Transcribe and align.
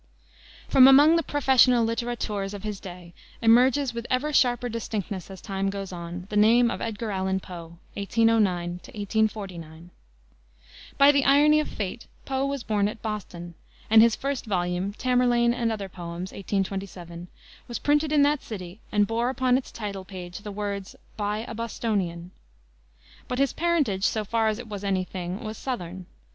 From 0.67 0.87
among 0.87 1.15
the 1.15 1.21
professional 1.21 1.85
littérateurs 1.85 2.55
of 2.55 2.63
his 2.63 2.79
day 2.79 3.13
emerges, 3.39 3.93
with 3.93 4.07
ever 4.09 4.33
sharper 4.33 4.67
distinctness 4.67 5.29
as 5.29 5.41
time 5.41 5.69
goes 5.69 5.91
on, 5.93 6.25
the 6.31 6.35
name 6.35 6.71
of 6.71 6.81
Edgar 6.81 7.11
Allan 7.11 7.39
Poe 7.39 7.77
(1809 7.93 8.69
1849.) 8.87 9.91
By 10.97 11.11
the 11.11 11.23
irony 11.23 11.59
of 11.59 11.67
fate 11.69 12.07
Poe 12.25 12.47
was 12.47 12.63
born 12.63 12.87
at 12.87 13.03
Boston, 13.03 13.53
and 13.91 14.01
his 14.01 14.15
first 14.15 14.47
volume, 14.47 14.91
Tamerlane 14.93 15.53
and 15.53 15.71
Other 15.71 15.87
Poems, 15.87 16.31
1827, 16.31 17.27
was 17.67 17.77
printed 17.77 18.11
in 18.11 18.23
that 18.23 18.41
city 18.41 18.79
and 18.91 19.05
bore 19.05 19.29
upon 19.29 19.55
its 19.55 19.71
title 19.71 20.03
page 20.03 20.39
the 20.39 20.51
words, 20.51 20.95
"By 21.15 21.45
a 21.47 21.53
Bostonian." 21.53 22.31
But 23.27 23.37
his 23.37 23.53
parentage, 23.53 24.05
so 24.05 24.25
far 24.25 24.47
as 24.47 24.57
it 24.57 24.67
was 24.67 24.83
any 24.83 25.03
thing, 25.03 25.43
was 25.43 25.59
southern. 25.59 26.07